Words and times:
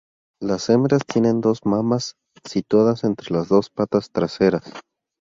Las 0.41 0.67
hembras 0.71 1.03
tienen 1.05 1.41
dos 1.41 1.59
mamas 1.63 2.15
situadas 2.43 3.03
entre 3.03 3.31
las 3.35 3.49
dos 3.49 3.69
patas 3.69 4.09
traseras. 4.09 4.63